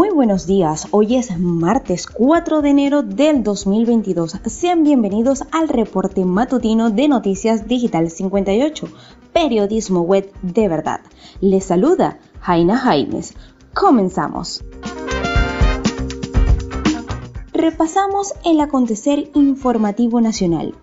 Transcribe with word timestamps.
Muy 0.00 0.08
buenos 0.08 0.46
días, 0.46 0.88
hoy 0.92 1.16
es 1.16 1.38
martes 1.38 2.06
4 2.06 2.62
de 2.62 2.70
enero 2.70 3.02
del 3.02 3.42
2022. 3.42 4.38
Sean 4.46 4.82
bienvenidos 4.82 5.44
al 5.52 5.68
reporte 5.68 6.24
matutino 6.24 6.88
de 6.88 7.06
Noticias 7.06 7.68
Digital 7.68 8.10
58, 8.10 8.88
periodismo 9.34 10.00
web 10.00 10.32
de 10.40 10.68
verdad. 10.68 11.00
Les 11.42 11.66
saluda 11.66 12.18
Jaina 12.40 12.78
Jaimes. 12.78 13.34
Comenzamos. 13.74 14.64
Repasamos 17.52 18.32
el 18.46 18.60
acontecer 18.60 19.30
informativo 19.34 20.22
nacional. 20.22 20.74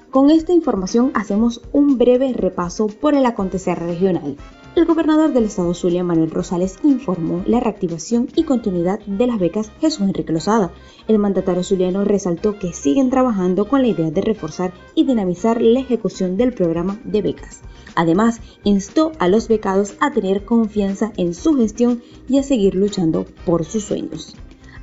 Con 0.10 0.30
esta 0.30 0.54
información 0.54 1.12
hacemos 1.14 1.62
un 1.74 1.98
breve 1.98 2.32
repaso 2.34 2.88
por 2.88 3.16
el 3.16 3.26
acontecer 3.26 3.78
regional. 3.80 4.38
El 4.76 4.84
gobernador 4.84 5.32
del 5.32 5.46
estado 5.46 5.74
Zulia, 5.74 6.04
Manuel 6.04 6.32
Rosales, 6.32 6.80
informó 6.84 7.42
la 7.48 7.62
reactivación 7.62 8.28
y 8.36 8.44
continuidad 8.44 9.00
de 9.06 9.26
las 9.26 9.40
becas 9.40 9.72
Jesús 9.80 10.02
Enrique 10.02 10.34
Lozada. 10.34 10.74
El 11.08 11.18
mandatario 11.18 11.64
zuliano 11.64 12.04
resaltó 12.04 12.60
que 12.60 12.74
siguen 12.74 13.10
trabajando 13.10 13.70
con 13.70 13.82
la 13.82 13.88
idea 13.88 14.12
de 14.12 14.20
reforzar 14.20 14.74
y 14.94 15.06
dinamizar 15.06 15.62
la 15.62 15.80
ejecución 15.80 16.36
del 16.36 16.54
programa 16.54 17.00
de 17.06 17.22
becas. 17.22 17.62
Además, 17.96 18.42
instó 18.66 19.14
a 19.18 19.30
los 19.30 19.48
becados 19.48 19.96
a 20.02 20.12
tener 20.12 20.44
confianza 20.44 21.14
en 21.16 21.34
su 21.34 21.56
gestión 21.56 22.04
y 22.28 22.40
a 22.40 22.44
seguir 22.44 22.76
luchando 22.76 23.26
por 23.46 23.64
sus 23.64 23.86
sueños. 23.86 24.36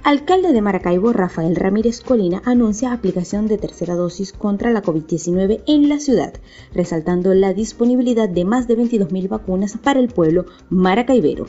Alcalde 0.04 0.52
de 0.52 0.60
Maracaibo, 0.60 1.12
Rafael 1.12 1.54
Ramírez 1.54 2.00
Colina, 2.00 2.42
anuncia 2.44 2.92
aplicación 2.92 3.46
de 3.46 3.56
tercera 3.56 3.94
dosis 3.94 4.32
contra 4.32 4.72
la 4.72 4.82
COVID-19 4.82 5.62
en 5.68 5.88
la 5.88 6.00
ciudad, 6.00 6.34
resaltando 6.74 7.32
la 7.34 7.54
disponibilidad 7.54 8.28
de 8.28 8.44
más 8.44 8.66
de 8.66 8.76
22.000 8.76 9.28
vacunas 9.28 9.78
para 9.78 10.00
el 10.00 10.08
pueblo 10.08 10.46
maracaibero, 10.70 11.46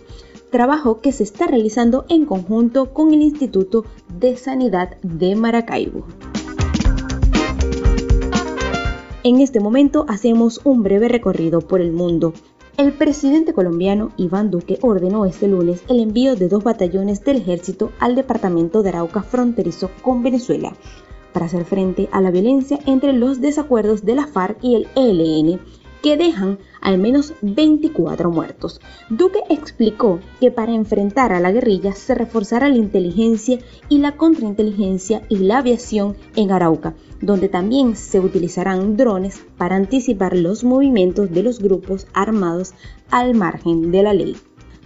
trabajo 0.52 1.02
que 1.02 1.12
se 1.12 1.24
está 1.24 1.48
realizando 1.48 2.06
en 2.10 2.26
conjunto 2.26 2.94
con 2.94 3.12
el 3.12 3.24
Instituto 3.24 3.86
de 4.20 4.38
Sanidad 4.38 4.98
de 5.02 5.36
Maracaibo. 5.36 6.06
En 9.24 9.40
este 9.40 9.62
momento 9.62 10.06
hacemos 10.08 10.62
un 10.64 10.84
breve 10.84 11.08
recorrido 11.08 11.62
por 11.62 11.82
el 11.82 11.92
mundo. 11.92 12.34
El 12.76 12.92
presidente 12.94 13.54
colombiano 13.54 14.12
Iván 14.18 14.50
Duque 14.50 14.80
ordenó 14.82 15.28
este 15.28 15.48
lunes 15.48 15.84
el 15.90 16.00
envío 16.00 16.36
de 16.36 16.50
dos 16.50 16.64
batallones 16.64 17.24
del 17.24 17.38
ejército 17.38 17.92
al 18.00 18.16
departamento 18.16 18.82
de 18.82 18.90
Arauca 18.90 19.22
fronterizo 19.22 19.92
con 20.02 20.24
Venezuela 20.24 20.74
para 21.34 21.46
hacer 21.46 21.66
frente 21.66 22.10
a 22.12 22.20
la 22.20 22.32
violencia 22.32 22.80
entre 22.88 23.14
los 23.14 23.42
desacuerdos 23.42 24.06
de 24.06 24.16
la 24.16 24.26
FARC 24.26 24.58
y 24.64 24.74
el 24.74 24.88
ELN 24.96 25.60
que 26.04 26.18
dejan 26.18 26.60
al 26.82 27.00
menos 27.00 27.34
24 27.42 28.30
muertos. 28.30 28.82
Duque 29.10 29.40
explicó 29.50 30.20
que 30.42 30.52
para 30.52 30.74
enfrentar 30.74 31.32
a 31.32 31.40
la 31.40 31.52
guerrilla 31.52 31.94
se 31.94 32.14
reforzará 32.14 32.68
la 32.68 32.76
inteligencia 32.76 33.60
y 33.88 34.00
la 34.00 34.18
contrainteligencia 34.18 35.24
y 35.30 35.38
la 35.38 35.60
aviación 35.60 36.18
en 36.36 36.52
Arauca, 36.52 36.94
donde 37.22 37.48
también 37.48 37.96
se 37.96 38.20
utilizarán 38.20 38.98
drones 38.98 39.42
para 39.58 39.78
anticipar 39.78 40.36
los 40.36 40.66
movimientos 40.66 41.32
de 41.32 41.42
los 41.42 41.60
grupos 41.60 42.06
armados 42.14 42.74
al 43.10 43.34
margen 43.34 43.92
de 43.92 44.04
la 44.04 44.14
ley. 44.14 44.36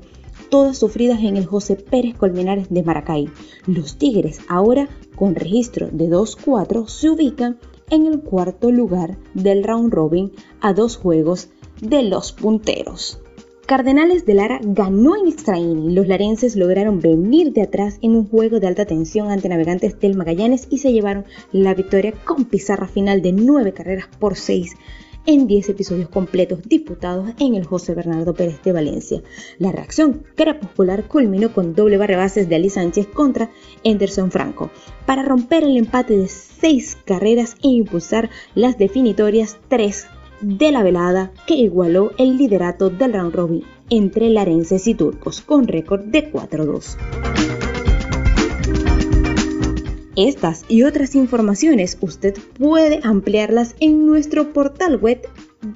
todas 0.49 0.79
sufridas 0.79 1.19
en 1.25 1.37
el 1.37 1.47
José 1.47 1.75
Pérez 1.75 2.15
Colmenares 2.17 2.69
de 2.71 2.85
Maracay. 2.85 3.29
Los 3.67 3.97
Tigres, 3.99 4.39
ahora 4.49 4.89
con 5.17 5.35
registro 5.35 5.89
de 5.91 6.09
2-4, 6.09 6.87
se 6.87 7.11
ubican 7.11 7.59
en 7.91 8.07
el 8.07 8.21
cuarto 8.21 8.71
lugar 8.71 9.19
del 9.35 9.65
round 9.65 9.93
robin 9.93 10.31
a 10.61 10.73
dos 10.73 10.97
juegos 10.97 11.49
de 11.81 12.05
los 12.05 12.31
punteros. 12.31 13.24
Cardenales 13.67 14.27
de 14.27 14.35
Lara 14.35 14.61
ganó 14.63 15.17
en 15.17 15.27
extra 15.27 15.59
Los 15.59 16.07
larenses 16.07 16.55
lograron 16.55 17.01
venir 17.01 17.55
de 17.55 17.63
atrás 17.63 17.99
en 18.03 18.15
un 18.15 18.29
juego 18.29 18.61
de 18.61 18.67
alta 18.67 18.85
tensión 18.85 19.31
ante 19.31 19.49
navegantes 19.49 19.99
del 20.01 20.17
Magallanes 20.17 20.67
y 20.69 20.79
se 20.79 20.93
llevaron 20.93 21.25
la 21.51 21.73
victoria 21.73 22.13
con 22.13 22.45
pizarra 22.45 22.87
final 22.89 23.23
de 23.23 23.33
9 23.33 23.73
carreras 23.73 24.09
por 24.19 24.37
6 24.37 24.75
en 25.25 25.47
10 25.47 25.71
episodios 25.71 26.11
completos 26.11 26.61
disputados 26.69 27.31
en 27.39 27.55
el 27.55 27.65
José 27.65 27.95
Bernardo 27.95 28.35
Pérez 28.35 28.63
de 28.63 28.73
Valencia. 28.73 29.23
La 29.59 29.73
reacción 29.73 30.25
crepuscular 30.35 31.09
culminó 31.09 31.55
con 31.55 31.75
doble 31.75 31.97
barrebases 31.97 32.51
de 32.51 32.57
Ali 32.57 32.69
Sánchez 32.69 33.07
contra 33.07 33.51
Anderson 33.83 34.31
Franco 34.31 34.71
para 35.07 35.23
romper 35.23 35.65
el 35.65 35.79
empate 35.79 36.19
de 36.19 36.29
6 36.29 36.99
carreras 37.07 37.55
e 37.63 37.69
impulsar 37.69 38.29
las 38.55 38.77
definitorias 38.77 39.57
3 39.69 40.07
de 40.41 40.73
la 40.73 40.83
velada 40.83 41.33
que 41.47 41.55
igualó 41.55 42.13
el 42.19 42.37
liderato 42.37 42.91
del 42.91 43.13
round 43.13 43.35
robin 43.35 43.63
entre 43.91 44.31
larenses 44.31 44.87
y 44.87 44.95
turcos 44.95 45.41
con 45.41 45.69
récord 45.69 46.03
de 46.03 46.33
4-2. 46.33 46.97
Estas 50.17 50.65
y 50.69 50.85
otras 50.85 51.17
informaciones 51.17 51.99
usted 52.01 52.37
puede 52.57 53.01
ampliarlas 53.03 53.75
en 53.81 54.07
nuestro 54.07 54.53
portal 54.53 54.97
web 54.97 55.21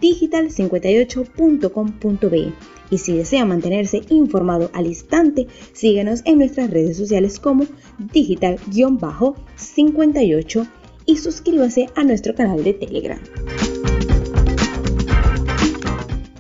digital58.com.be 0.01 2.53
y 2.91 2.99
si 2.99 3.17
desea 3.17 3.45
mantenerse 3.45 4.03
informado 4.09 4.71
al 4.73 4.87
instante, 4.87 5.49
síganos 5.73 6.23
en 6.25 6.39
nuestras 6.39 6.71
redes 6.71 6.97
sociales 6.97 7.41
como 7.41 7.67
digital-58 8.13 10.69
y 11.05 11.17
suscríbase 11.17 11.89
a 11.97 12.05
nuestro 12.05 12.33
canal 12.35 12.63
de 12.63 12.75
Telegram. 12.75 13.19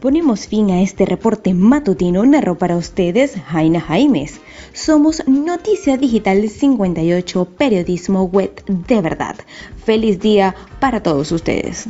Ponemos 0.00 0.46
fin 0.46 0.70
a 0.70 0.80
este 0.80 1.04
reporte 1.04 1.54
matutino, 1.54 2.24
narró 2.24 2.56
para 2.56 2.76
ustedes 2.76 3.34
Jaina 3.48 3.80
Jaimes. 3.80 4.40
Somos 4.72 5.26
Noticia 5.26 5.96
Digital 5.96 6.48
58, 6.48 7.44
periodismo 7.56 8.22
web 8.24 8.62
de 8.66 9.00
verdad. 9.00 9.34
Feliz 9.84 10.20
día 10.20 10.54
para 10.78 11.02
todos 11.02 11.32
ustedes. 11.32 11.88